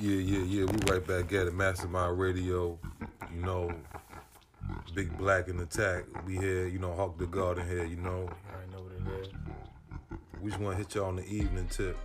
Yeah, 0.00 0.16
yeah, 0.16 0.44
yeah. 0.44 0.64
We 0.64 0.78
right 0.90 1.06
back 1.06 1.30
at 1.34 1.46
it. 1.46 1.52
Mastermind 1.52 2.18
Radio. 2.18 2.78
You 3.34 3.42
know, 3.42 3.70
Big 4.94 5.14
Black 5.18 5.48
in 5.48 5.60
attack. 5.60 6.04
We 6.26 6.38
here. 6.38 6.66
You 6.68 6.78
know, 6.78 6.94
Hawk 6.94 7.18
the 7.18 7.26
Garden 7.26 7.68
here. 7.68 7.84
You 7.84 7.98
know, 7.98 8.26
I 8.48 8.72
know 8.72 8.82
what 8.82 8.92
it 8.92 9.20
is. 9.20 9.28
we 10.40 10.48
just 10.48 10.62
want 10.62 10.78
to 10.78 10.82
hit 10.82 10.94
y'all 10.94 11.08
on 11.08 11.16
the 11.16 11.26
evening 11.26 11.68
tip. 11.68 11.98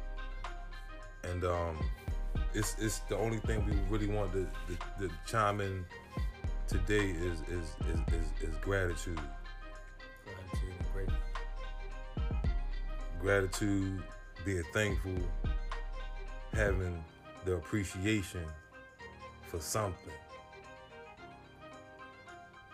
And 1.23 1.45
um, 1.45 1.77
it's 2.53 2.75
it's 2.81 2.99
the 3.07 3.15
only 3.15 3.37
thing 3.37 3.65
we 3.65 3.77
really 3.89 4.13
want 4.13 4.33
to, 4.33 4.45
to, 4.67 5.07
to 5.07 5.13
chime 5.25 5.61
in 5.61 5.85
today 6.67 7.11
is 7.11 7.39
is 7.47 7.77
is 7.87 7.99
is, 8.13 8.49
is 8.49 8.55
gratitude. 8.61 9.21
Gratitude 10.25 10.73
and 10.79 10.93
great. 10.93 12.33
Gratitude, 13.21 14.03
being 14.43 14.63
thankful, 14.73 15.15
having 16.51 17.01
the 17.45 17.53
appreciation 17.53 18.43
for 19.47 19.59
something. 19.59 20.13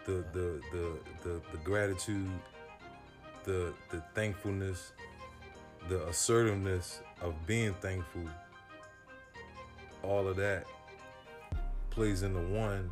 The 0.06 0.24
the 0.34 0.62
the 0.72 0.98
the, 1.24 1.42
the 1.52 1.58
gratitude, 1.64 2.30
the 3.44 3.74
the 3.90 4.02
thankfulness, 4.16 4.94
the 5.90 6.08
assertiveness 6.08 7.02
of 7.22 7.36
being 7.46 7.74
thankful, 7.76 8.28
all 10.04 10.28
of 10.28 10.38
that 10.38 10.66
plays 11.90 12.24
into 12.24 12.40
one. 12.40 12.90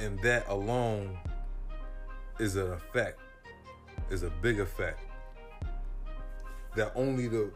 And 0.00 0.20
that 0.22 0.48
alone 0.48 1.18
is 2.38 2.54
an 2.54 2.72
effect, 2.72 3.20
is 4.10 4.22
a 4.22 4.30
big 4.42 4.60
effect 4.60 5.00
that 6.76 6.92
only 6.94 7.26
the 7.26 7.50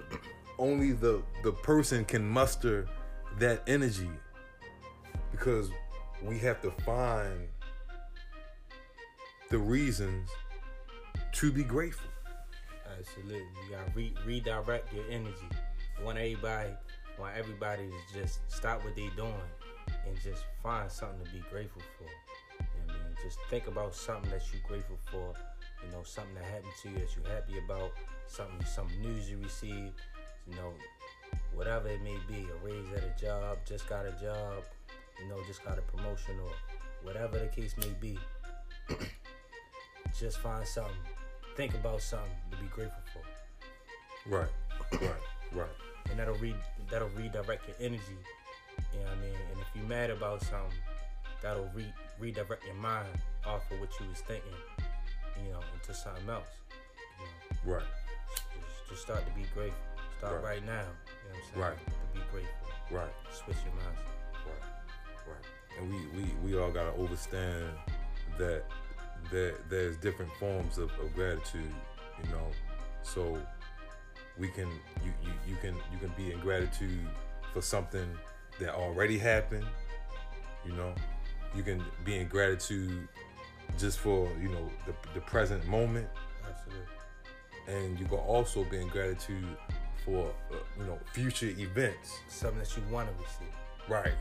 only 0.62 0.92
the 0.92 1.20
the 1.42 1.50
person 1.50 2.04
can 2.04 2.26
muster 2.26 2.86
that 3.40 3.62
energy 3.66 4.10
because 5.32 5.70
we 6.22 6.38
have 6.38 6.60
to 6.62 6.70
find 6.86 7.48
the 9.50 9.58
reasons 9.58 10.30
to 11.32 11.50
be 11.50 11.64
grateful. 11.64 12.08
Absolutely. 12.96 13.38
You 13.38 13.76
gotta 13.76 13.90
re- 13.94 14.14
redirect 14.24 14.92
your 14.94 15.04
energy. 15.10 15.48
Want 16.04 16.16
everybody, 16.16 16.70
want 17.18 17.36
everybody 17.36 17.88
to 17.88 18.20
just 18.20 18.40
stop 18.48 18.84
what 18.84 18.94
they're 18.94 19.10
doing 19.16 19.34
and 20.06 20.14
just 20.22 20.44
find 20.62 20.90
something 20.90 21.24
to 21.24 21.32
be 21.32 21.42
grateful 21.50 21.82
for. 21.98 22.04
You 22.60 22.86
know 22.86 22.94
I 22.94 23.08
mean? 23.08 23.16
Just 23.24 23.38
think 23.50 23.66
about 23.66 23.96
something 23.96 24.30
that 24.30 24.42
you're 24.52 24.62
grateful 24.68 24.98
for. 25.10 25.34
You 25.84 25.90
know, 25.90 26.04
something 26.04 26.34
that 26.34 26.44
happened 26.44 26.72
to 26.82 26.88
you 26.90 26.98
that 27.00 27.16
you're 27.16 27.34
happy 27.34 27.54
about. 27.64 27.90
Something, 28.28 28.64
some 28.64 28.88
news 29.00 29.28
you 29.28 29.38
received. 29.38 30.00
You 30.48 30.56
know, 30.56 30.72
whatever 31.54 31.88
it 31.88 32.02
may 32.02 32.16
be. 32.28 32.46
A 32.50 32.66
raise 32.66 32.86
at 32.96 33.04
a 33.04 33.20
job, 33.20 33.58
just 33.66 33.88
got 33.88 34.06
a 34.06 34.12
job. 34.12 34.62
You 35.20 35.28
know, 35.28 35.38
just 35.46 35.64
got 35.64 35.78
a 35.78 35.82
promotion 35.82 36.34
or 36.42 36.50
whatever 37.02 37.38
the 37.38 37.46
case 37.46 37.74
may 37.78 37.92
be. 38.00 38.18
just 40.18 40.38
find 40.38 40.66
something. 40.66 40.94
Think 41.56 41.74
about 41.74 42.00
something 42.02 42.30
to 42.50 42.56
be 42.56 42.66
grateful 42.68 43.02
for. 43.12 43.22
Right, 44.28 44.48
right, 44.92 45.10
right. 45.52 45.68
and 46.10 46.18
that'll 46.18 46.36
re 46.36 46.54
that'll 46.90 47.08
redirect 47.10 47.66
your 47.68 47.76
energy. 47.80 48.02
You 48.92 49.00
know 49.00 49.04
what 49.04 49.12
I 49.12 49.20
mean? 49.20 49.34
And 49.52 49.60
if 49.60 49.66
you're 49.74 49.84
mad 49.84 50.10
about 50.10 50.42
something, 50.42 50.78
that'll 51.42 51.70
re 51.74 51.84
redirect 52.18 52.64
your 52.64 52.74
mind 52.76 53.08
off 53.44 53.70
of 53.70 53.80
what 53.80 53.90
you 54.00 54.06
was 54.08 54.20
thinking, 54.20 54.52
you 55.44 55.52
know, 55.52 55.60
into 55.74 55.92
something 55.92 56.28
else. 56.28 56.44
You 57.18 57.70
know, 57.70 57.74
Right, 57.74 57.86
just, 58.34 58.88
just 58.88 59.02
start 59.02 59.26
to 59.26 59.32
be 59.32 59.44
grateful. 59.54 59.91
Start 60.22 60.34
Right. 60.44 60.44
right, 60.44 60.64
now. 60.66 60.72
You 60.72 60.76
know 60.78 60.84
what 60.84 61.36
I'm 61.36 61.42
saying? 61.52 61.60
Right. 61.62 61.78
To 61.86 62.20
be 62.20 62.20
grateful. 62.30 62.68
right, 62.96 63.12
Switch 63.32 63.56
your 63.64 63.74
mindset. 63.74 64.46
right, 64.46 65.34
right. 65.34 65.80
And 65.80 65.90
we 65.90 66.22
we 66.22 66.34
we 66.44 66.58
all 66.60 66.70
gotta 66.70 66.92
understand 66.92 67.72
that 68.38 68.62
there 69.32 69.54
there's 69.68 69.96
different 69.96 70.30
forms 70.38 70.78
of, 70.78 70.90
of 71.00 71.12
gratitude, 71.16 71.74
you 72.22 72.30
know. 72.30 72.46
So 73.02 73.36
we 74.38 74.46
can 74.48 74.68
you, 75.04 75.12
you 75.24 75.32
you 75.48 75.56
can 75.60 75.74
you 75.92 75.98
can 75.98 76.12
be 76.16 76.30
in 76.30 76.38
gratitude 76.38 77.04
for 77.52 77.60
something 77.60 78.06
that 78.60 78.74
already 78.76 79.18
happened, 79.18 79.66
you 80.64 80.72
know. 80.74 80.94
You 81.52 81.64
can 81.64 81.82
be 82.04 82.16
in 82.18 82.28
gratitude 82.28 83.08
just 83.76 83.98
for 83.98 84.28
you 84.40 84.50
know 84.50 84.70
the 84.86 84.94
the 85.14 85.20
present 85.22 85.66
moment, 85.66 86.08
Absolutely. 86.48 86.86
and 87.66 87.98
you 87.98 88.06
can 88.06 88.18
also 88.18 88.62
be 88.64 88.76
in 88.80 88.86
gratitude 88.88 89.48
for 90.04 90.32
uh, 90.50 90.56
you 90.78 90.84
know 90.84 90.98
future 91.12 91.46
events. 91.58 92.18
Something 92.28 92.58
that 92.60 92.76
you 92.76 92.82
want 92.90 93.08
to 93.08 93.14
receive. 93.22 93.54
Right, 93.88 94.14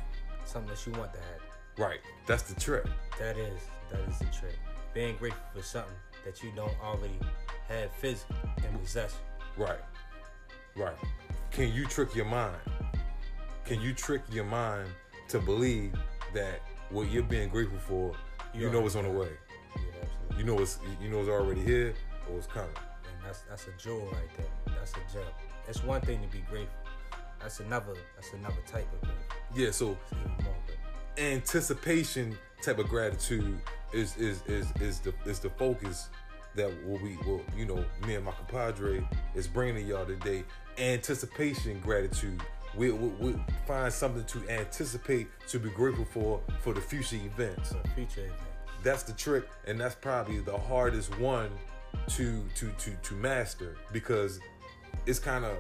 Something 0.46 0.70
that 0.74 0.86
you 0.88 0.92
want 0.94 1.14
to 1.14 1.20
have. 1.20 1.42
right. 1.78 2.00
That's 2.26 2.44
the 2.44 2.60
trick. 2.60 2.86
That 3.20 3.38
is 3.38 3.62
that 3.92 4.00
is 4.10 4.18
the 4.20 4.26
trick. 4.26 4.58
Being 4.94 5.16
grateful 5.18 5.42
for 5.56 5.62
something 5.62 5.94
that 6.26 6.42
you 6.44 6.52
don't 6.56 6.74
already 6.84 7.18
have 7.70 7.92
physically 7.94 8.36
in 8.68 8.78
possession. 8.80 9.20
Right. 9.58 9.80
Right. 10.76 10.96
Can 11.52 11.72
you 11.74 11.86
trick 11.86 12.16
your 12.16 12.26
mind? 12.26 12.58
Can 13.66 13.80
you 13.82 13.94
trick 13.94 14.22
your 14.32 14.46
mind 14.46 14.90
to 15.30 15.40
believe 15.40 15.94
that 16.34 16.62
what 16.90 17.10
you're 17.10 17.24
being 17.24 17.50
grateful 17.50 17.78
for, 17.80 18.14
you 18.54 18.66
Yeah. 18.68 18.74
know 18.74 18.86
it's 18.86 18.96
on 18.96 19.04
the 19.04 19.10
way. 19.12 19.30
Yeah, 19.76 19.82
absolutely. 20.02 20.38
You 20.38 20.44
know 20.44 20.60
it's 20.62 20.80
you 21.02 21.10
know 21.10 21.20
it's 21.20 21.30
already 21.30 21.62
here 21.62 21.94
or 22.30 22.38
it's 22.38 22.48
coming. 22.48 22.70
That's 23.26 23.42
that's 23.50 23.68
a 23.68 23.72
jewel 23.78 24.08
right 24.12 24.30
there. 24.38 24.76
That's 24.78 24.94
a 24.94 25.14
gem. 25.14 25.24
It's 25.68 25.84
one 25.84 26.02
thing 26.02 26.22
to 26.22 26.28
be 26.28 26.44
grateful. 26.50 26.76
That's 27.40 27.60
another 27.60 27.94
that's 28.16 28.34
another 28.34 28.62
type 28.68 28.88
of 28.94 29.02
grateful. 29.02 29.26
Yeah, 29.56 29.72
so 29.72 29.98
It's 30.04 30.14
even 30.14 30.32
more 30.44 30.56
grateful. 30.66 30.86
anticipation 31.18 32.38
type 32.64 32.80
of 32.80 32.88
gratitude 32.88 33.60
is 33.94 34.16
is 34.18 34.42
is 34.48 34.72
is 34.80 35.00
the 35.00 35.14
is 35.26 35.40
the 35.40 35.50
focus 35.52 36.10
that 36.56 36.70
what 36.86 37.02
we 37.02 37.18
will 37.26 37.42
you 37.56 37.66
know 37.66 37.84
me 38.06 38.16
and 38.16 38.26
my 38.26 38.32
compadre 38.32 39.08
is 39.36 39.48
bringing 39.48 39.76
to 39.76 39.82
y'all 39.82 40.06
today. 40.06 40.44
Anticipation 40.78 41.80
gratitude. 41.82 42.42
We, 42.78 42.90
we, 42.92 43.08
we 43.20 43.36
find 43.68 43.92
something 43.92 44.24
to 44.24 44.50
anticipate 44.50 45.28
to 45.50 45.60
be 45.60 45.70
grateful 45.70 46.06
for 46.06 46.42
for 46.62 46.74
the 46.74 46.80
future 46.82 47.18
events. 47.18 47.74
Future 47.96 48.22
events. 48.26 48.44
That's 48.84 49.04
the 49.04 49.14
trick, 49.14 49.48
and 49.68 49.80
that's 49.80 49.96
probably 49.96 50.40
the 50.40 50.58
hardest 50.58 51.18
one 51.20 51.50
to 52.10 52.44
to 52.56 52.70
to 52.78 52.92
to 53.04 53.14
master 53.16 53.78
because 53.92 54.40
it's 55.06 55.20
kind 55.20 55.46
of 55.46 55.58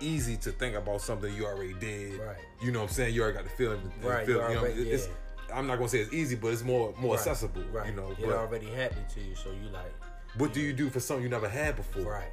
easy 0.00 0.36
to 0.36 0.50
think 0.50 0.74
about 0.76 1.00
something 1.00 1.32
you 1.34 1.46
already 1.46 1.74
did. 1.74 2.18
Right. 2.18 2.36
You 2.62 2.72
know 2.72 2.80
what 2.80 2.88
I'm 2.90 2.94
saying? 2.94 3.14
You 3.14 3.22
already 3.22 3.36
got 3.36 3.44
the 3.44 3.50
feeling. 3.50 3.80
the 4.02 4.08
Right, 4.08 4.26
feel- 4.26 4.36
you 4.38 4.48
you 4.48 4.54
know, 4.54 4.60
already- 4.60 4.90
it's, 4.90 5.08
I'm 5.52 5.66
not 5.66 5.76
gonna 5.76 5.88
say 5.88 6.00
it's 6.00 6.12
easy, 6.12 6.34
but 6.34 6.48
it's 6.52 6.62
more 6.62 6.94
more 6.98 7.12
Right, 7.14 7.18
accessible. 7.20 7.62
Right. 7.72 7.88
You 7.90 7.94
know. 7.96 8.10
it 8.12 8.18
But 8.20 8.30
already 8.34 8.66
happened 8.66 9.08
to 9.10 9.20
you, 9.20 9.34
so 9.36 9.50
you 9.50 9.68
like 9.70 9.92
what 10.36 10.52
do 10.54 10.60
you 10.60 10.72
do 10.72 10.88
for 10.90 10.98
something 11.00 11.22
you 11.22 11.28
never 11.28 11.48
had 11.48 11.76
before? 11.76 12.12
right. 12.12 12.32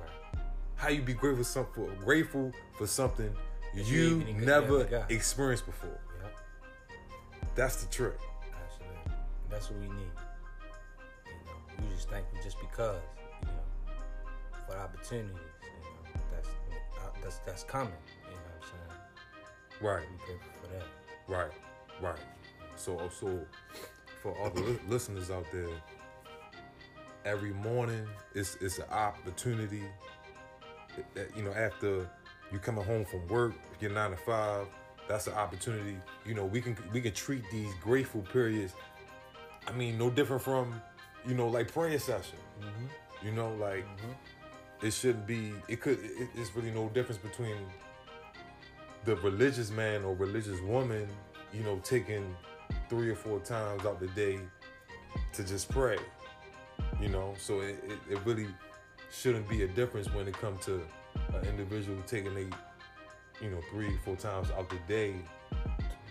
Right. 0.00 0.40
How 0.76 0.88
you 0.88 1.02
be 1.02 1.14
grateful 1.14 1.44
some 1.44 1.66
for 1.72 1.86
grateful 2.04 2.52
for 2.76 2.86
something 2.86 3.32
you, 3.74 3.82
you 3.84 4.20
even 4.22 4.44
never 4.44 4.78
never 4.84 5.06
experienced 5.08 5.64
before? 5.66 5.98
Yep. 6.22 6.34
That's 7.54 7.76
the 7.84 7.90
trick. 7.92 8.18
Absolutely. 8.64 9.12
That's 9.50 9.70
what 9.70 9.80
we 9.80 9.86
need. 9.88 10.10
You 11.78 11.84
just 11.94 12.08
thankful 12.08 12.38
just 12.42 12.58
because, 12.60 13.00
you 13.42 13.48
know, 13.48 13.92
for 14.66 14.76
opportunities. 14.76 15.34
You 15.62 16.12
know, 16.14 16.20
that's 16.32 16.48
that's 17.22 17.38
that's 17.46 17.64
coming. 17.64 17.92
You 18.24 18.34
know 18.34 18.40
what 18.42 18.62
I'm 18.62 18.68
saying? 19.80 19.88
Right. 19.88 20.06
Be 20.08 20.24
grateful 20.26 20.52
for 20.62 20.68
that. 20.74 20.86
Right, 21.28 21.52
right. 22.00 22.18
So, 22.76 22.98
oh, 23.00 23.08
so 23.08 23.40
for 24.22 24.36
all 24.38 24.50
the 24.50 24.60
li- 24.62 24.78
listeners 24.88 25.30
out 25.30 25.44
there, 25.52 25.68
every 27.24 27.52
morning 27.52 28.06
it's 28.34 28.56
it's 28.60 28.78
an 28.78 28.88
opportunity. 28.90 29.82
that- 30.96 31.14
that, 31.14 31.36
You 31.36 31.42
know, 31.44 31.52
after 31.52 32.08
you 32.52 32.58
coming 32.58 32.84
home 32.84 33.04
from 33.04 33.26
work, 33.28 33.52
your 33.80 33.90
nine 33.92 34.10
to 34.10 34.16
five, 34.16 34.66
that's 35.06 35.26
an 35.28 35.34
opportunity. 35.34 35.96
You 36.26 36.34
know, 36.34 36.44
we 36.46 36.60
can 36.60 36.76
we 36.92 37.00
can 37.00 37.12
treat 37.12 37.42
these 37.52 37.72
grateful 37.82 38.22
periods. 38.22 38.72
I 39.66 39.72
mean, 39.72 39.98
no 39.98 40.08
different 40.10 40.42
from, 40.42 40.80
you 41.28 41.34
know, 41.34 41.46
like 41.46 41.72
prayer 41.72 41.98
session. 41.98 42.38
Mm-hmm. 42.60 43.26
You 43.26 43.32
know, 43.32 43.54
like 43.54 43.86
it 44.82 44.92
shouldn't 44.92 45.26
be. 45.26 45.52
It 45.68 45.80
could. 45.80 45.98
It, 46.02 46.28
it's 46.34 46.54
really 46.56 46.70
no 46.70 46.88
difference 46.88 47.20
between 47.20 47.56
the 49.04 49.16
religious 49.16 49.70
man 49.70 50.04
or 50.04 50.14
religious 50.14 50.60
woman. 50.62 51.06
You 51.52 51.62
know, 51.62 51.80
taking 51.84 52.34
three 52.88 53.10
or 53.10 53.14
four 53.14 53.40
times 53.40 53.84
out 53.84 54.00
the 54.00 54.08
day 54.08 54.38
to 55.34 55.44
just 55.44 55.68
pray. 55.68 55.98
You 57.00 57.08
know, 57.08 57.34
so 57.38 57.60
it, 57.60 57.76
it, 57.86 57.98
it 58.14 58.18
really 58.24 58.46
shouldn't 59.10 59.48
be 59.48 59.62
a 59.62 59.68
difference 59.68 60.12
when 60.12 60.26
it 60.28 60.34
comes 60.34 60.64
to 60.66 60.82
an 61.34 61.44
individual 61.48 62.00
taking 62.06 62.36
a, 62.36 63.44
you 63.44 63.50
know, 63.50 63.60
three 63.70 63.90
four 64.04 64.16
times 64.16 64.50
out 64.52 64.70
the 64.70 64.78
day 64.86 65.14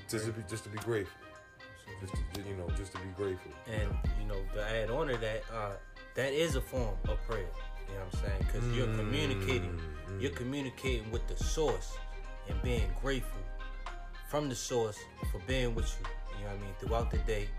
just 0.10 0.26
to 0.26 0.32
be 0.32 0.44
just 0.50 0.64
to 0.64 0.70
be 0.70 0.78
grateful. 0.80 1.27
You 2.46 2.56
know, 2.56 2.68
just 2.78 2.92
to 2.94 3.00
be 3.00 3.10
grateful. 3.16 3.52
And 3.68 3.90
you 4.22 4.28
know, 4.28 4.40
to 4.56 4.64
add 4.64 4.90
on 4.90 5.08
to 5.08 5.18
that, 5.18 5.44
uh, 5.54 5.72
that 6.16 6.34
is 6.34 6.56
a 6.56 6.62
form 6.62 6.96
of 7.08 7.18
prayer. 7.28 7.46
You 7.88 7.94
know 7.94 8.00
what 8.06 8.16
I'm 8.16 8.20
saying? 8.30 8.40
Because 8.40 8.78
you're 8.78 8.96
communicating, 8.96 9.80
Mm, 10.10 10.22
you're 10.22 10.32
communicating 10.32 11.10
with 11.12 11.26
the 11.28 11.36
source. 11.44 11.98
and 12.50 12.62
being 12.64 12.90
grateful 13.02 13.42
from 14.30 14.48
the 14.48 14.56
source 14.56 14.98
for 15.34 15.40
being 15.48 15.76
with 15.76 15.86
you. 16.00 16.08
You 16.40 16.46
know 16.46 16.52
what 16.52 16.60
I 16.60 16.66
mean? 16.66 16.74
Throughout 16.80 17.12
the 17.12 17.18
day. 17.20 17.50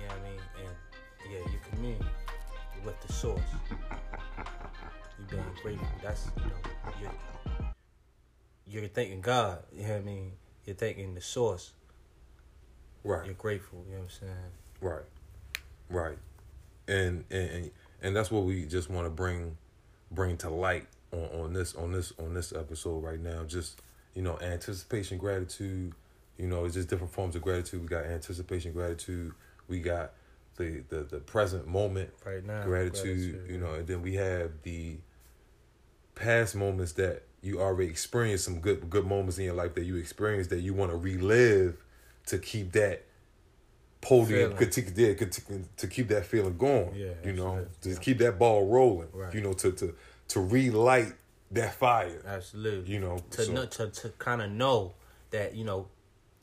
You 0.00 0.08
know 0.08 0.14
what 0.14 0.18
I 0.26 0.28
mean? 0.28 0.40
And 0.58 1.32
yeah, 1.32 1.52
you 1.52 1.58
commune 1.70 2.04
with 2.84 3.00
the 3.06 3.12
source. 3.12 3.40
You're 5.18 5.28
being 5.30 5.44
grateful. 5.62 5.86
That's 6.02 6.26
you 6.36 6.46
know 6.46 6.92
you're 7.00 7.12
you're 8.66 8.88
thanking 8.88 9.20
God. 9.20 9.58
You 9.72 9.82
know 9.84 9.88
what 9.90 9.98
I 9.98 10.00
mean? 10.04 10.32
You're 10.64 10.76
thanking 10.76 11.14
the 11.14 11.20
source. 11.20 11.72
Right. 13.04 13.26
You're 13.26 13.34
grateful. 13.34 13.84
You 13.86 13.96
know 13.96 14.02
what 14.02 14.04
I'm 14.04 14.28
saying? 14.28 14.32
Right. 14.80 15.04
Right. 15.90 16.18
And 16.88 17.24
and 17.30 17.50
and, 17.50 17.70
and 18.02 18.16
that's 18.16 18.30
what 18.30 18.44
we 18.44 18.64
just 18.64 18.90
want 18.90 19.06
to 19.06 19.10
bring 19.10 19.56
bring 20.10 20.36
to 20.38 20.50
light 20.50 20.86
on, 21.12 21.28
on 21.40 21.52
this 21.52 21.74
on 21.74 21.92
this 21.92 22.12
on 22.18 22.34
this 22.34 22.52
episode 22.52 23.02
right 23.04 23.20
now. 23.20 23.44
Just 23.44 23.80
you 24.14 24.22
know, 24.22 24.38
anticipation, 24.40 25.18
gratitude. 25.18 25.92
You 26.38 26.48
know, 26.48 26.64
it's 26.64 26.74
just 26.74 26.88
different 26.88 27.12
forms 27.12 27.36
of 27.36 27.42
gratitude. 27.42 27.82
We 27.82 27.88
got 27.88 28.04
anticipation, 28.06 28.72
gratitude. 28.72 29.32
We 29.68 29.80
got 29.80 30.12
the 30.56 30.82
the, 30.88 31.04
the 31.04 31.18
present 31.18 31.66
moment 31.66 32.10
Right 32.24 32.44
now. 32.44 32.64
gratitude, 32.64 33.32
gratitude, 33.32 33.50
you 33.50 33.58
know, 33.58 33.74
and 33.74 33.86
then 33.86 34.02
we 34.02 34.14
have 34.14 34.50
the 34.62 34.96
past 36.14 36.54
moments 36.54 36.92
that 36.92 37.22
you 37.42 37.60
already 37.60 37.90
experienced 37.90 38.44
some 38.44 38.60
good 38.60 38.88
good 38.88 39.06
moments 39.06 39.38
in 39.38 39.44
your 39.44 39.54
life 39.54 39.74
that 39.74 39.84
you 39.84 39.96
experienced 39.96 40.50
that 40.50 40.60
you 40.60 40.72
want 40.72 40.90
to 40.90 40.96
relive 40.96 41.84
to 42.26 42.38
keep 42.38 42.72
that 42.72 43.04
podium 44.00 44.52
Feeling. 44.56 44.70
to, 44.70 44.82
to, 44.82 45.24
to, 45.26 45.64
to 45.76 45.86
keep 45.86 46.08
that 46.08 46.26
feeling 46.26 46.56
going. 46.56 46.94
Yeah, 46.94 47.08
you 47.24 47.32
know, 47.32 47.56
absolutely. 47.56 47.76
to 47.82 47.88
Yeah. 47.90 47.98
keep 48.00 48.18
that 48.18 48.38
ball 48.38 48.66
rolling. 48.66 49.08
Right. 49.12 49.34
You 49.34 49.40
know, 49.40 49.52
to 49.54 49.72
to 49.72 49.94
to 50.28 50.40
relight 50.40 51.12
that 51.52 51.74
fire. 51.74 52.22
Absolutely. 52.26 52.92
You 52.92 53.00
know, 53.00 53.18
to 53.30 53.42
so- 53.44 53.52
know, 53.52 53.66
to 53.66 53.88
to 53.90 54.08
kind 54.18 54.42
of 54.42 54.50
know 54.50 54.94
that 55.30 55.54
you 55.54 55.64
know 55.64 55.88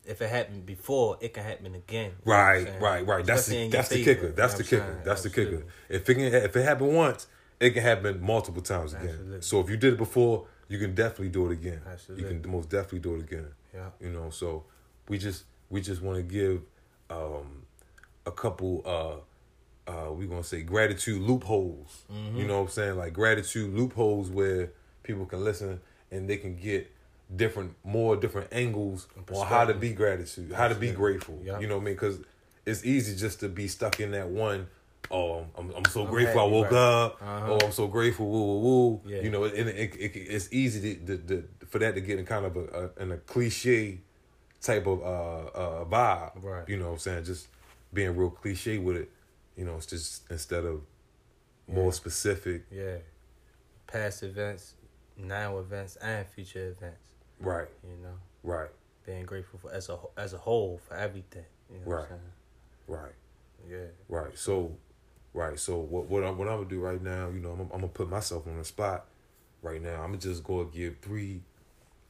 if 0.05 0.19
it 0.21 0.29
happened 0.29 0.65
before, 0.65 1.17
it 1.21 1.33
can 1.33 1.43
happen 1.43 1.75
again. 1.75 2.11
You 2.25 2.31
know 2.31 2.33
what 2.33 2.35
I'm 2.35 2.65
Right, 2.65 2.81
right, 2.81 3.07
right. 3.07 3.25
That's 3.25 3.45
the 3.45 3.67
that's 3.69 3.89
the 3.89 4.03
favor, 4.03 4.13
kicker. 4.15 4.27
you 4.27 4.33
That's 4.33 4.53
know 4.53 4.57
the 4.57 4.63
kicker. 4.63 5.01
That's 5.05 5.21
the 5.23 5.29
kicker. 5.29 5.63
If 5.89 6.09
it 6.09 6.15
can, 6.15 6.23
if 6.23 6.55
it 6.55 6.63
happened 6.63 6.95
once, 6.95 7.27
it 7.59 7.71
can 7.71 7.83
happen 7.83 8.19
multiple 8.21 8.63
times 8.63 8.93
again. 8.93 9.09
Absolutely. 9.09 9.41
So 9.41 9.59
if 9.59 9.69
you 9.69 9.77
did 9.77 9.93
it 9.93 9.97
before, 9.97 10.47
you 10.67 10.79
can 10.79 10.95
definitely 10.95 11.29
do 11.29 11.47
it 11.51 11.53
again. 11.53 11.81
Absolutely. 11.87 12.33
You 12.33 12.41
can 12.41 12.51
most 12.51 12.69
definitely 12.69 12.99
do 12.99 13.13
it 13.15 13.19
again. 13.19 13.47
Yeah. 13.73 13.89
You 13.99 14.09
know, 14.09 14.31
so 14.31 14.63
we 15.07 15.19
just 15.19 15.43
we 15.71 15.81
just 15.81 16.01
want 16.01 16.17
to 16.17 16.23
give 16.23 16.61
um 17.09 17.63
a 18.25 18.31
couple 18.31 18.83
uh 18.85 19.91
uh 19.91 20.11
we 20.11 20.27
gonna 20.27 20.43
say 20.43 20.61
gratitude 20.61 21.21
loopholes. 21.21 22.03
Mm-hmm. 22.11 22.37
You 22.37 22.47
know 22.47 22.57
what 22.57 22.65
I'm 22.65 22.69
saying? 22.69 22.97
Like 22.97 23.13
gratitude 23.13 23.73
loopholes 23.73 24.29
where 24.29 24.71
people 25.03 25.25
can 25.25 25.43
listen 25.43 25.81
and 26.11 26.29
they 26.29 26.37
can 26.37 26.55
get 26.55 26.91
different 27.35 27.75
more 27.83 28.15
different 28.15 28.49
angles 28.51 29.07
on 29.33 29.47
how 29.47 29.65
to 29.65 29.73
be 29.73 29.93
gratitude, 29.93 30.51
how 30.51 30.67
to 30.67 30.75
be 30.75 30.91
grateful. 30.91 31.41
Yeah. 31.43 31.59
You 31.59 31.67
know 31.67 31.75
what 31.75 31.81
I 31.81 31.85
mean? 31.85 31.93
Because 31.95 32.19
it's 32.65 32.85
easy 32.85 33.15
just 33.15 33.39
to 33.39 33.49
be 33.49 33.67
stuck 33.67 33.99
in 33.99 34.11
that 34.11 34.27
one. 34.27 34.67
Oh, 35.09 35.45
I'm, 35.57 35.71
I'm 35.71 35.85
so 35.85 36.03
I'm 36.03 36.11
grateful 36.11 36.41
I 36.41 36.45
woke 36.45 36.71
right. 36.71 36.77
up. 36.77 37.21
Uh-huh. 37.21 37.47
Oh, 37.53 37.65
I'm 37.65 37.71
so 37.71 37.87
grateful. 37.87 38.29
Woo, 38.29 38.43
woo, 38.43 38.59
woo. 38.59 39.01
Yeah. 39.05 39.21
You 39.21 39.29
know, 39.31 39.43
and 39.45 39.67
it, 39.67 39.95
it, 39.95 40.15
it, 40.15 40.19
it's 40.19 40.47
easy 40.53 40.95
to, 40.95 41.17
to, 41.17 41.17
to, 41.17 41.43
for 41.67 41.79
that 41.79 41.95
to 41.95 42.01
get 42.01 42.19
in 42.19 42.25
kind 42.25 42.45
of 42.45 42.55
a, 42.55 42.91
a 42.99 43.01
in 43.01 43.11
a 43.11 43.17
cliche 43.17 43.99
type 44.61 44.85
of 44.87 45.01
uh, 45.01 45.05
uh 45.57 45.85
vibe. 45.85 46.43
Right. 46.43 46.69
You 46.69 46.77
know 46.77 46.87
what 46.87 46.91
I'm 46.93 46.99
saying? 46.99 47.25
Just 47.25 47.47
being 47.93 48.15
real 48.15 48.29
cliche 48.29 48.77
with 48.77 48.97
it. 48.97 49.11
You 49.57 49.65
know, 49.65 49.75
it's 49.75 49.85
just 49.85 50.23
instead 50.29 50.65
of 50.65 50.81
more 51.67 51.91
specific. 51.93 52.63
Yeah. 52.71 52.97
Past 53.87 54.23
events, 54.23 54.75
now 55.17 55.57
events, 55.57 55.97
and 55.97 56.25
future 56.27 56.69
events. 56.69 57.01
Right. 57.39 57.67
You 57.83 57.97
know, 58.03 58.15
Right. 58.43 58.69
being 59.05 59.25
grateful 59.25 59.59
for 59.59 59.71
as 59.73 59.89
a 59.89 59.97
as 60.17 60.33
a 60.33 60.37
whole 60.37 60.79
for 60.87 60.95
everything. 60.95 61.45
You 61.71 61.79
know 61.79 61.85
Right. 61.91 62.07
I'm 62.11 62.19
Right. 62.87 63.11
Yeah. 63.69 63.77
Right. 64.09 64.37
So, 64.37 64.75
right. 65.33 65.57
So 65.59 65.77
what 65.79 66.05
what 66.07 66.23
I'm 66.23 66.37
what 66.37 66.47
I'm 66.47 66.57
gonna 66.57 66.69
do 66.69 66.79
right 66.79 67.01
now? 67.01 67.29
You 67.29 67.39
know, 67.39 67.51
I'm, 67.51 67.61
I'm 67.61 67.67
gonna 67.69 67.87
put 67.87 68.09
myself 68.09 68.47
on 68.47 68.57
the 68.57 68.63
spot 68.63 69.05
right 69.61 69.81
now. 69.81 70.01
I'm 70.01 70.07
gonna 70.11 70.17
just 70.17 70.43
go 70.43 70.63
give 70.65 70.97
three 71.01 71.41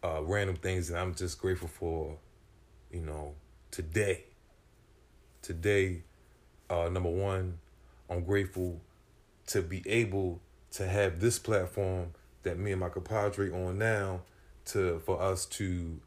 uh, 0.03 0.21
random 0.23 0.55
things 0.55 0.87
that 0.87 0.99
I'm 0.99 1.13
just 1.13 1.39
grateful 1.39 1.67
for. 1.67 2.17
You 2.91 3.01
know, 3.01 3.35
today. 3.69 4.25
Today, 5.41 6.03
uh, 6.69 6.89
number 6.89 7.09
one, 7.09 7.57
I'm 8.09 8.23
grateful 8.23 8.81
to 9.47 9.61
be 9.61 9.81
able 9.87 10.41
to 10.71 10.87
have 10.87 11.19
this 11.19 11.39
platform 11.39 12.13
that 12.43 12.59
me 12.59 12.71
and 12.71 12.79
my 12.79 12.89
compadre 12.89 13.49
on 13.51 13.77
now 13.77 14.21
to 14.65 14.99
for 14.99 15.21
us 15.21 15.45
to 15.45 15.99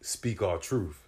speak 0.00 0.42
our 0.42 0.58
truth. 0.58 0.98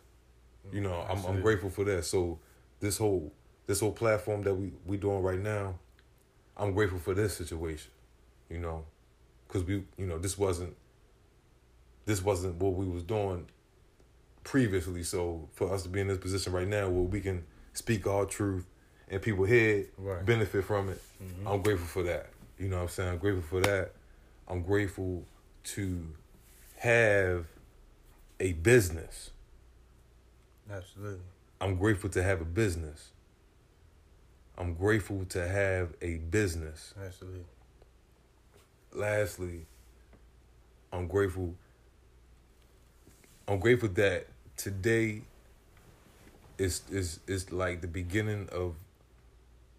You 0.72 0.80
know, 0.80 1.06
I'm 1.08 1.24
I'm 1.24 1.40
grateful 1.40 1.70
for 1.70 1.84
that. 1.84 2.04
So 2.04 2.38
this 2.80 2.98
whole 2.98 3.32
this 3.66 3.80
whole 3.80 3.92
platform 3.92 4.42
that 4.42 4.54
we 4.54 4.72
we 4.86 4.96
doing 4.96 5.22
right 5.22 5.38
now, 5.38 5.78
I'm 6.56 6.72
grateful 6.72 6.98
for 6.98 7.14
this 7.14 7.36
situation. 7.36 7.90
You 8.48 8.58
know, 8.58 8.84
because 9.46 9.64
we 9.64 9.84
you 9.96 10.06
know 10.06 10.18
this 10.18 10.36
wasn't 10.38 10.76
this 12.04 12.22
wasn't 12.22 12.56
what 12.56 12.74
we 12.74 12.86
was 12.86 13.02
doing 13.02 13.46
previously. 14.44 15.02
So 15.02 15.48
for 15.52 15.72
us 15.72 15.82
to 15.84 15.88
be 15.88 16.00
in 16.00 16.08
this 16.08 16.18
position 16.18 16.52
right 16.52 16.68
now 16.68 16.88
where 16.88 17.02
we 17.04 17.20
can 17.20 17.44
speak 17.74 18.06
our 18.06 18.24
truth 18.26 18.66
and 19.08 19.20
people 19.22 19.44
here 19.44 19.86
Right. 19.98 20.24
benefit 20.24 20.64
from 20.64 20.88
it, 20.90 21.00
mm-hmm. 21.22 21.48
I'm 21.48 21.62
grateful 21.62 21.86
for 21.86 22.02
that. 22.04 22.30
You 22.58 22.68
know 22.68 22.76
what 22.76 22.82
I'm 22.84 22.88
saying? 22.88 23.08
I'm 23.10 23.18
grateful 23.18 23.42
for 23.42 23.60
that. 23.66 23.92
I'm 24.48 24.62
grateful 24.62 25.24
to 25.64 26.06
have 26.78 27.46
a 28.40 28.52
business. 28.52 29.30
Absolutely. 30.70 31.20
I'm 31.60 31.76
grateful 31.76 32.10
to 32.10 32.22
have 32.22 32.40
a 32.40 32.44
business. 32.44 33.10
I'm 34.58 34.74
grateful 34.74 35.24
to 35.30 35.46
have 35.48 35.94
a 36.02 36.16
business. 36.18 36.94
Absolutely. 37.04 37.44
Lastly, 38.92 39.66
I'm 40.92 41.06
grateful. 41.06 41.54
I'm 43.48 43.58
grateful 43.58 43.88
that 43.90 44.26
today 44.62 45.22
is 46.56 46.82
is 46.88 47.18
is 47.26 47.50
like 47.50 47.80
the 47.80 47.88
beginning 47.88 48.48
of 48.52 48.76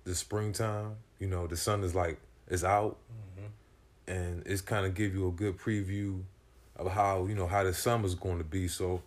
the 0.04 0.14
springtime. 0.14 0.98
You 1.20 1.28
know, 1.28 1.48
the 1.48 1.56
sun 1.56 1.84
is 1.84 1.96
like 1.96 2.20
is 2.50 2.66
out, 2.66 2.98
mm-hmm. 3.10 4.12
and 4.12 4.44
it's 4.46 4.60
kind 4.60 4.86
of 4.86 4.94
give 4.94 5.14
you 5.14 5.30
a 5.30 5.32
good 5.32 5.58
preview 5.58 6.22
of 6.76 6.92
how 6.92 7.28
you 7.28 7.34
know 7.34 7.48
how 7.48 7.64
the 7.64 7.74
summer's 7.74 8.14
going 8.14 8.40
to 8.40 8.44
be. 8.44 8.68
So, 8.68 9.02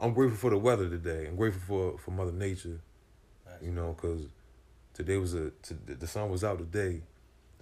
I'm 0.00 0.12
grateful 0.14 0.36
for 0.36 0.50
the 0.50 0.58
weather 0.58 0.88
today. 0.88 1.26
I'm 1.28 1.36
grateful 1.36 1.62
for 1.62 1.98
for 1.98 2.10
Mother 2.10 2.32
Nature. 2.32 2.80
You 3.62 3.70
know, 3.72 3.94
because 3.94 4.22
today 4.94 5.18
was 5.18 5.34
a 5.34 5.50
to, 5.50 5.74
the 5.86 6.06
sun 6.08 6.28
was 6.28 6.42
out 6.42 6.58
today, 6.58 7.02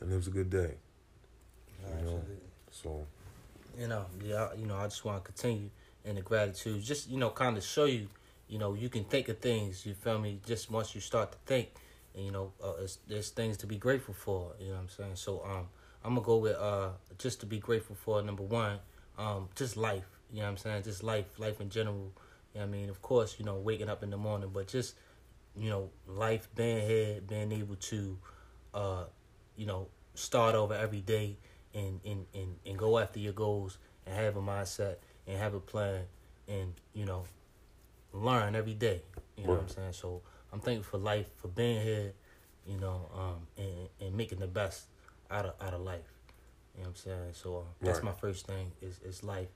and 0.01 0.11
it 0.11 0.17
was 0.17 0.29
a 0.29 0.31
good 0.31 0.49
day. 0.49 0.75
You 1.83 2.05
know, 2.05 2.23
Absolutely. 2.23 2.37
so 2.71 3.07
you 3.79 3.89
know, 3.89 4.07
yeah, 4.25 4.49
you 4.57 4.67
know, 4.67 4.77
I 4.77 4.85
just 4.85 5.05
want 5.05 5.23
to 5.23 5.33
continue 5.33 5.71
in 6.05 6.17
the 6.17 6.23
gratitude. 6.23 6.83
Just 6.83 7.09
you 7.09 7.19
know, 7.19 7.31
kind 7.31 7.57
of 7.57 7.65
show 7.65 7.85
you, 7.85 8.09
you 8.49 8.59
know, 8.59 8.75
you 8.75 8.89
can 8.89 9.05
think 9.05 9.29
of 9.29 9.39
things. 9.39 9.85
You 9.87 9.95
feel 9.95 10.19
me? 10.19 10.41
Just 10.47 10.71
once 10.71 10.95
you 10.95 11.01
start 11.01 11.33
to 11.33 11.39
think, 11.47 11.69
and 12.15 12.25
you 12.25 12.31
know, 12.33 12.53
uh, 12.63 12.73
there's 13.07 13.31
things 13.31 13.57
to 13.59 13.67
be 13.67 13.77
grateful 13.77 14.15
for. 14.15 14.53
You 14.61 14.69
know 14.69 14.75
what 14.75 14.81
I'm 14.81 14.89
saying? 14.89 15.17
So 15.17 15.43
um, 15.45 15.69
I'm 16.05 16.15
gonna 16.15 16.27
go 16.27 16.37
with 16.39 16.57
uh, 16.57 16.91
just 17.19 17.41
to 17.41 17.47
be 17.47 17.59
grateful 17.59 17.97
for 17.97 18.23
number 18.23 18.43
one, 18.45 18.79
um, 19.19 19.49
just 19.55 19.77
life. 19.77 20.05
You 20.33 20.41
know 20.41 20.45
what 20.45 20.51
I'm 20.51 20.57
saying? 20.59 20.83
Just 20.83 21.03
life, 21.03 21.39
life 21.39 21.61
in 21.61 21.71
general. 21.71 22.13
You 22.55 22.61
know 22.61 22.67
I 22.67 22.69
mean? 22.69 22.89
Of 22.91 23.03
course, 23.03 23.37
you 23.39 23.45
know, 23.45 23.57
waking 23.57 23.89
up 23.89 24.03
in 24.03 24.11
the 24.11 24.17
morning, 24.17 24.51
but 24.53 24.69
just 24.69 24.95
you 25.59 25.71
know, 25.71 25.91
life 26.07 26.49
being 26.55 26.87
here, 26.87 27.21
being 27.27 27.53
able 27.53 27.77
to, 27.77 28.19
uh, 28.75 29.05
you 29.57 29.67
know, 29.67 29.89
start 30.15 30.55
over 30.55 30.75
every 30.75 31.01
day 31.01 31.37
and, 31.75 32.01
and, 32.05 32.27
and, 32.35 32.57
and 32.65 32.79
go 32.79 32.99
after 32.99 33.19
your 33.19 33.33
goals 33.33 33.79
and 34.07 34.15
have 34.15 34.37
a 34.37 34.41
mindset 34.41 34.97
and 35.29 35.39
have 35.39 35.55
a 35.55 35.61
plan 35.61 36.01
and, 36.49 36.73
you 36.95 37.05
know, 37.05 37.25
learn 38.13 38.55
every 38.57 38.75
day. 38.75 39.03
You 39.37 39.45
know 39.45 39.51
what 39.51 39.61
I'm 39.61 39.69
saying? 39.69 39.93
So 39.93 40.23
I'm 40.53 40.61
thankful 40.61 40.99
for 40.99 41.05
life, 41.05 41.27
for 41.37 41.49
being 41.49 41.81
here, 41.83 42.13
you 42.67 42.79
know, 42.79 43.09
um, 43.15 43.47
and, 43.57 43.89
and 44.01 44.17
making 44.17 44.41
the 44.41 44.47
best 44.49 44.87
out 45.31 45.47
of 45.47 45.55
out 45.61 45.75
of 45.75 45.83
life. 45.83 46.01
You 46.75 46.83
know 46.83 46.89
what 46.89 46.89
I'm 46.91 46.97
saying? 46.97 47.31
So 47.35 47.59
uh, 47.59 47.61
that's 47.81 47.99
Right. 47.99 48.07
my 48.07 48.13
first 48.21 48.47
thing 48.47 48.73
is 48.81 48.99
is 49.05 49.23
life. 49.23 49.49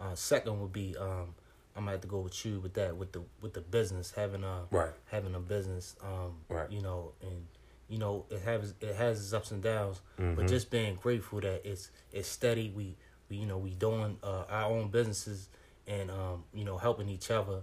Uh, 0.00 0.14
second 0.14 0.60
would 0.60 0.72
be 0.72 0.96
um, 0.96 1.34
I 1.76 1.80
might 1.80 1.92
have 1.92 2.00
to 2.02 2.08
go 2.08 2.20
with 2.20 2.44
you 2.46 2.60
with 2.60 2.74
that 2.74 2.96
with 2.96 3.12
the 3.12 3.22
with 3.40 3.52
the 3.52 3.60
business 3.60 4.12
having 4.16 4.42
a 4.44 4.62
Right. 4.70 4.92
having 5.06 5.34
a 5.34 5.40
business. 5.40 5.94
Um, 6.02 6.38
Right. 6.48 6.70
You 6.70 6.80
know, 6.80 7.12
and 7.20 7.46
you 7.88 7.98
know 7.98 8.24
it 8.30 8.40
has 8.42 8.74
it 8.80 8.94
has 8.96 9.20
its 9.20 9.32
ups 9.32 9.50
and 9.52 9.62
downs, 9.62 10.00
Mm-hmm. 10.18 10.34
but 10.34 10.48
just 10.48 10.70
being 10.70 10.94
grateful 10.96 11.40
that 11.40 11.64
it's 11.68 11.90
it's 12.12 12.28
steady. 12.28 12.70
We 12.74 12.96
you 13.30 13.46
know 13.46 13.58
we 13.58 13.70
doing 13.70 14.18
uh, 14.22 14.44
our 14.48 14.64
own 14.70 14.88
businesses 14.88 15.48
and 15.86 16.10
um, 16.10 16.44
you 16.52 16.64
know 16.64 16.76
helping 16.78 17.08
each 17.08 17.30
other 17.30 17.60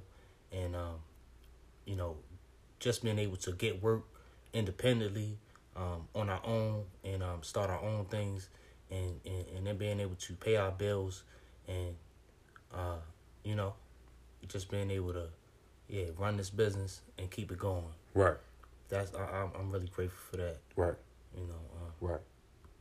and 0.51 0.75
um, 0.75 0.95
you 1.85 1.95
know 1.95 2.15
just 2.79 3.03
being 3.03 3.19
able 3.19 3.37
to 3.37 3.51
get 3.53 3.81
work 3.81 4.03
independently 4.53 5.37
um, 5.75 6.07
on 6.13 6.29
our 6.29 6.41
own 6.45 6.83
and 7.03 7.23
um, 7.23 7.41
start 7.41 7.69
our 7.69 7.81
own 7.81 8.05
things 8.05 8.49
and, 8.91 9.19
and 9.25 9.45
and 9.55 9.67
then 9.67 9.77
being 9.77 9.99
able 9.99 10.15
to 10.15 10.33
pay 10.33 10.55
our 10.55 10.71
bills 10.71 11.23
and 11.67 11.95
uh, 12.73 12.97
you 13.43 13.55
know, 13.55 13.73
just 14.47 14.69
being 14.69 14.91
able 14.91 15.13
to, 15.13 15.27
yeah, 15.87 16.05
run 16.17 16.37
this 16.37 16.49
business 16.49 17.01
and 17.17 17.29
keep 17.31 17.51
it 17.51 17.57
going. 17.57 17.83
Right. 18.13 18.35
That's 18.89 19.13
I, 19.15 19.23
I'm 19.41 19.51
I'm 19.57 19.71
really 19.71 19.87
grateful 19.87 20.19
for 20.31 20.37
that. 20.37 20.57
Right. 20.75 20.93
You 21.35 21.47
know, 21.47 21.53
uh, 21.53 21.91
Right. 22.01 22.19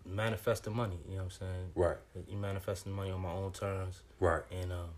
Manifesting 0.06 0.74
money. 0.74 0.98
You 1.08 1.12
know 1.16 1.24
what 1.24 1.24
I'm 1.24 1.30
saying? 1.30 1.70
Right. 1.74 1.96
You 2.28 2.36
manifesting 2.36 2.92
money 2.92 3.10
on 3.10 3.20
my 3.20 3.32
own 3.32 3.52
terms, 3.52 4.02
Right. 4.20 4.42
and 4.50 4.72
um, 4.72 4.90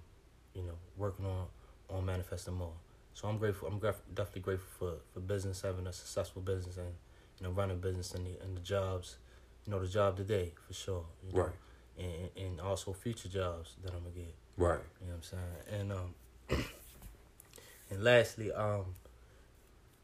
you 0.54 0.62
know, 0.62 0.74
working 0.96 1.26
on 1.26 1.46
on 1.88 2.04
manifesting 2.04 2.54
more. 2.54 2.72
So 3.14 3.28
I'm 3.28 3.38
grateful. 3.38 3.68
I'm 3.68 3.78
graf- 3.78 4.02
definitely 4.14 4.42
grateful 4.42 4.68
for, 4.78 4.94
for 5.14 5.20
business, 5.20 5.62
having 5.62 5.86
a 5.86 5.92
successful 5.92 6.42
business, 6.42 6.76
and 6.76 6.92
you 7.40 7.46
know, 7.46 7.52
running 7.52 7.78
business 7.78 8.14
and 8.14 8.26
the 8.26 8.38
and 8.42 8.56
the 8.56 8.60
jobs. 8.60 9.16
You 9.64 9.72
know, 9.72 9.80
the 9.80 9.88
job 9.88 10.16
today 10.16 10.52
for 10.66 10.74
sure. 10.74 11.04
You 11.26 11.32
know? 11.32 11.42
Right. 11.44 11.52
And 11.98 12.30
and 12.36 12.60
also 12.60 12.92
future 12.92 13.28
jobs 13.28 13.74
that 13.82 13.92
I'm 13.92 14.00
gonna 14.00 14.10
get. 14.14 14.34
Right. 14.56 14.80
You 15.00 15.06
know 15.08 15.14
what 15.14 15.16
I'm 15.16 15.22
saying? 15.22 15.80
And 15.80 15.92
um, 15.92 16.14
and 17.90 18.04
lastly, 18.04 18.52
um, 18.52 18.84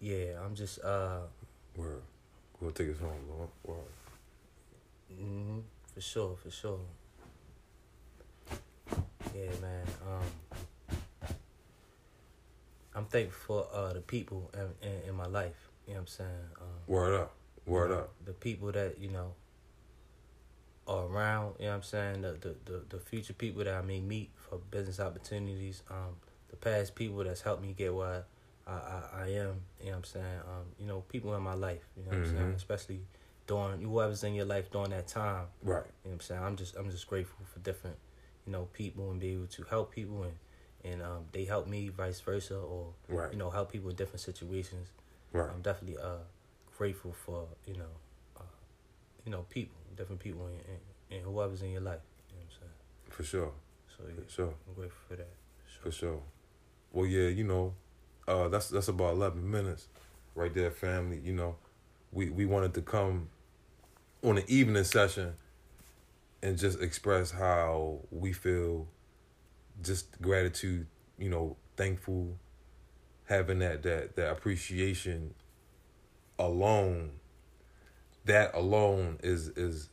yeah, 0.01 0.41
I'm 0.45 0.55
just 0.55 0.83
uh, 0.83 1.21
Word. 1.77 2.03
We'll 2.61 2.71
take 2.71 2.91
us 2.91 2.99
home, 2.99 3.11
Lord. 3.29 3.49
Word. 3.65 3.77
Hmm 5.19 5.59
for 5.95 6.01
sure, 6.01 6.37
for 6.43 6.51
sure. 6.51 6.81
Yeah, 9.35 9.51
man. 9.61 9.87
Um, 10.09 11.29
I'm 12.95 13.05
thankful 13.07 13.67
for 13.69 13.77
uh 13.77 13.93
the 13.93 14.01
people 14.01 14.51
in, 14.55 14.89
in, 14.89 15.09
in 15.11 15.15
my 15.15 15.27
life. 15.27 15.71
You 15.87 15.95
know 15.95 16.01
what 16.01 16.03
I'm 16.03 16.07
saying? 16.09 16.47
Um, 16.61 16.67
Word 16.87 17.21
up. 17.21 17.33
Word 17.67 17.91
you 17.91 17.95
know, 17.97 18.01
up. 18.03 18.13
The 18.25 18.33
people 18.33 18.73
that 18.73 18.99
you 18.99 19.09
know 19.11 19.33
are 20.87 21.07
around. 21.07 21.55
You 21.59 21.67
know 21.67 21.71
what 21.71 21.77
I'm 21.77 21.83
saying? 21.83 22.23
The 22.23 22.33
the 22.33 22.55
the, 22.65 22.83
the 22.91 22.99
future 22.99 23.33
people 23.33 23.65
that 23.65 23.75
I 23.75 23.83
may 23.83 24.01
meet 24.01 24.31
for 24.37 24.59
business 24.71 25.01
opportunities. 25.01 25.83
Um, 25.91 26.17
the 26.51 26.57
past 26.57 26.95
people 26.95 27.25
that's 27.25 27.41
helped 27.41 27.63
me 27.63 27.73
get 27.77 27.95
where 27.95 28.25
I 28.67 28.71
I, 28.73 29.03
I 29.15 29.23
am. 29.29 29.31
You 29.81 29.87
know 29.87 29.91
what 29.93 29.97
I'm 29.97 30.05
saying? 30.05 30.41
Um, 30.47 30.65
you 30.79 30.87
know, 30.87 31.01
people 31.09 31.35
in 31.35 31.43
my 31.43 31.55
life. 31.55 31.85
You 31.97 32.05
know 32.05 32.11
what 32.11 32.19
I'm 32.19 32.25
saying? 32.27 32.53
Mhm. 32.53 32.57
Especially 32.57 33.01
during 33.53 33.83
whoever's 33.83 34.25
in 34.25 34.35
your 34.35 34.47
life 34.47 34.71
during 34.71 34.91
that 34.91 35.07
time. 35.09 35.47
Right. 35.63 35.85
You 36.05 36.11
know 36.11 36.11
what 36.11 36.13
I'm 36.15 36.21
saying? 36.21 36.43
I'm 36.43 36.57
just 36.57 36.77
I'm 36.77 36.91
just 36.91 37.07
grateful 37.07 37.45
for 37.53 37.59
different, 37.61 37.97
you 38.47 38.53
know, 38.53 38.69
people 38.73 39.11
and 39.11 39.21
be 39.21 39.33
able 39.35 39.47
to 39.59 39.63
help 39.65 39.93
people 39.95 40.23
and 40.23 40.37
and 40.85 41.03
um, 41.03 41.25
they 41.33 41.45
help 41.45 41.69
me 41.69 41.89
vice 41.89 42.21
versa 42.21 42.57
or 42.57 42.95
Right. 43.09 43.31
you 43.33 43.39
know 43.39 43.51
help 43.51 43.71
people 43.73 43.91
in 43.91 43.97
different 43.97 44.21
situations. 44.21 44.89
Right. 45.33 45.51
I'm 45.55 45.63
definitely 45.63 45.99
uh 45.99 46.25
grateful 46.79 47.13
for 47.13 47.47
you 47.67 47.75
know 47.75 47.93
uh, 48.39 48.55
you 49.25 49.31
know 49.33 49.43
people, 49.51 49.77
different 49.97 50.21
people 50.21 50.47
and, 50.47 50.61
and, 50.71 50.81
and 51.19 51.21
whoever's 51.25 51.63
in 51.63 51.71
your 51.71 51.83
life. 51.83 52.01
You 52.31 52.37
know 52.37 52.43
what 52.45 52.55
I'm 52.55 52.59
saying? 52.61 52.79
For 53.17 53.23
sure. 53.33 53.53
So 53.97 54.05
yeah, 54.09 54.25
For 54.25 54.31
sure. 54.31 54.55
I'm 54.69 54.75
grateful 54.75 55.01
for 55.09 55.17
that. 55.17 55.33
For 55.83 55.91
sure. 55.93 56.21
Well, 56.93 57.07
yeah, 57.07 57.29
you 57.29 57.45
know, 57.45 57.75
uh, 58.27 58.49
that's 58.49 58.69
that's 58.71 58.89
about 58.89 59.13
eleven 59.13 59.49
minutes, 59.51 59.89
right 60.35 60.53
there, 60.55 60.71
family. 60.71 61.21
You 61.23 61.35
know, 61.35 61.57
we 62.11 62.31
we 62.31 62.45
wanted 62.47 62.75
to 62.75 62.83
come 62.83 63.29
on 64.23 64.39
an 64.39 64.45
evening 64.49 64.85
session 64.85 65.35
and 66.43 66.59
just 66.59 66.81
express 66.81 67.31
how 67.31 68.01
we 68.11 68.33
feel, 68.33 68.89
just 69.83 70.21
gratitude. 70.21 70.87
You 71.19 71.31
know, 71.31 71.57
thankful, 71.77 72.37
having 73.27 73.61
that 73.61 73.83
that 73.83 74.17
that 74.17 74.31
appreciation 74.31 75.35
alone. 76.39 77.13
That 78.25 78.55
alone 78.55 79.19
is 79.23 79.49
is 79.49 79.89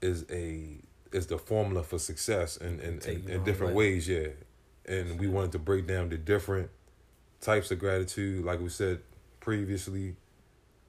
is 0.00 0.24
a 0.30 0.78
is 1.12 1.26
the 1.26 1.38
formula 1.38 1.82
for 1.82 1.98
success 1.98 2.56
in 2.56 2.80
in, 2.80 3.00
in, 3.00 3.28
in 3.28 3.44
different 3.44 3.74
way. 3.74 3.92
ways. 3.92 4.08
Yeah, 4.08 4.28
and 4.86 5.18
we 5.18 5.28
wanted 5.28 5.52
to 5.52 5.58
break 5.58 5.86
down 5.86 6.08
the 6.08 6.16
different 6.16 6.70
types 7.40 7.70
of 7.70 7.78
gratitude, 7.78 8.44
like 8.44 8.60
we 8.60 8.68
said 8.68 9.00
previously. 9.40 10.16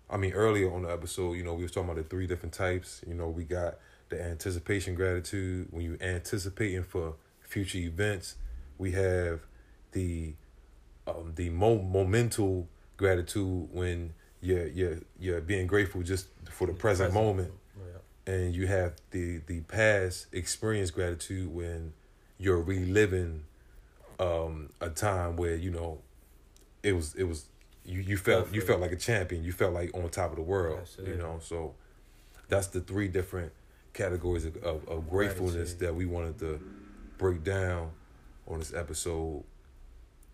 I 0.10 0.18
mean, 0.18 0.32
earlier 0.34 0.74
on 0.74 0.84
the 0.84 0.90
episode, 0.92 1.34
you 1.34 1.44
know, 1.44 1.54
we 1.54 1.64
was 1.64 1.72
talking 1.72 1.90
about 1.90 2.02
the 2.02 2.08
three 2.10 2.28
different 2.28 2.54
types. 2.54 3.02
You 3.08 3.14
know, 3.14 3.28
we 3.30 3.44
got 3.44 3.76
the 4.10 4.22
anticipation 4.22 4.96
gratitude 4.96 5.68
when 5.72 5.84
you 5.84 5.98
anticipating 6.00 6.84
for 6.84 7.16
future 7.42 7.80
events. 7.80 8.36
We 8.78 8.92
have 8.94 9.42
the 9.92 10.34
um, 11.08 11.34
the 11.36 11.50
mo- 11.50 11.80
momental 11.80 12.68
gratitude 12.96 13.70
when 13.72 14.14
you're 14.42 14.68
you're 14.68 15.00
you're 15.20 15.42
being 15.42 15.68
grateful 15.68 16.04
just 16.04 16.28
for 16.50 16.68
the 16.68 16.74
present, 16.74 17.14
moment 17.14 17.52
Yeah. 17.78 18.34
and 18.34 18.56
you 18.56 18.68
have 18.68 18.94
the 19.12 19.40
the 19.48 19.62
past 19.62 20.28
experience 20.32 20.92
gratitude 20.92 21.54
when 21.54 21.94
you're 22.38 22.62
reliving 22.62 23.44
um 24.20 24.70
a 24.82 24.90
time 24.90 25.36
where 25.38 25.56
you 25.56 25.72
know 25.72 26.02
it 26.84 26.94
was 26.94 27.16
it 27.16 27.24
was 27.24 27.46
you 27.88 28.02
you 28.02 28.18
felt 28.18 28.54
you 28.54 28.62
felt 28.62 28.80
like 28.80 28.92
a 28.92 28.98
champion 28.98 29.44
you 29.44 29.52
felt 29.52 29.74
like 29.74 29.90
on 29.96 30.10
top 30.10 30.32
of 30.32 30.36
the 30.36 30.42
world 30.42 30.80
Absolutely. 30.82 31.16
you 31.16 31.22
know 31.22 31.40
so 31.42 31.74
that's 32.50 32.68
the 32.68 32.82
three 32.82 33.08
different 33.08 33.52
categories 33.94 34.46
of, 34.46 34.56
of, 34.58 34.88
of 34.88 35.10
gratefulness 35.10 35.74
that 35.76 35.96
we 35.96 36.06
wanted 36.06 36.38
to 36.38 36.60
break 37.18 37.44
down 37.44 37.90
on 38.48 38.60
this 38.60 38.74
episode 38.74 39.44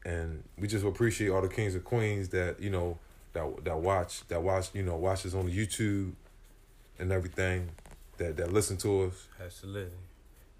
and 0.06 0.44
we 0.58 0.68
just 0.68 0.86
appreciate 0.86 1.30
all 1.30 1.42
the 1.42 1.48
kings 1.48 1.76
and 1.76 1.84
queens 1.84 2.30
that 2.30 2.60
you 2.60 2.70
know 2.70 2.98
that 3.34 3.64
that 3.64 3.78
watch 3.78 4.28
that 4.28 4.42
watch 4.42 4.70
you 4.74 4.84
know 4.84 4.96
watch 4.96 5.26
us 5.26 5.34
on 5.34 5.50
YouTube 5.50 6.14
and 7.00 7.12
everything 7.12 7.70
that 8.18 8.38
that 8.38 8.52
listen 8.54 8.78
to 8.78 9.04
us. 9.04 9.28
Absolutely. 9.44 9.92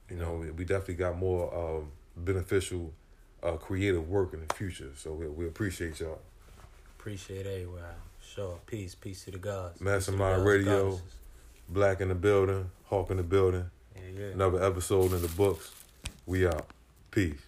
You 0.10 0.18
know, 0.18 0.36
we, 0.36 0.52
we 0.52 0.66
definitely 0.66 0.96
got 0.96 1.18
more 1.18 1.54
um, 1.56 1.92
beneficial, 2.18 2.92
uh, 3.42 3.54
creative 3.54 4.10
work 4.10 4.34
in 4.34 4.46
the 4.46 4.54
future. 4.54 4.92
So 4.96 5.14
we, 5.14 5.28
we 5.28 5.48
appreciate 5.48 6.00
y'all. 6.00 6.20
Appreciate 7.04 7.46
everywhere. 7.46 7.96
Sure. 8.34 8.60
Peace. 8.66 8.96
Peace 8.96 9.26
to 9.26 9.32
the 9.32 9.38
gods. 9.38 9.74
Peace 9.74 9.80
to 9.80 9.84
the 9.84 9.92
Mastermind 9.92 10.36
gods, 10.38 10.46
Radio. 10.46 10.84
goddesses. 10.92 11.16
Black 11.68 12.00
in 12.00 12.08
the 12.08 12.16
building, 12.16 12.70
Hawk 12.86 13.12
in 13.12 13.18
the 13.18 13.24
building. 13.24 13.70
Yeah, 13.94 14.02
yeah. 14.18 14.26
Another 14.28 14.64
episode 14.64 15.12
in 15.12 15.22
the 15.22 15.28
books. 15.28 15.70
We 16.26 16.48
out. 16.48 16.66
Peace. 17.12 17.42